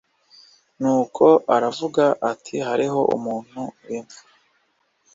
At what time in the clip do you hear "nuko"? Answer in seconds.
0.81-1.25